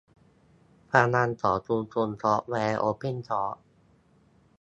[0.89, 3.57] พลังของชุมชนซอฟต์แวร์โอเพนซอร์ส